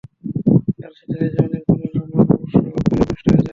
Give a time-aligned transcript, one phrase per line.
[0.79, 3.49] তার সাথে রিজওয়ের প্রণয়ের সম্ভাবনা অবশ্য অংকুরেই বিনষ্ট হয়ে যায়।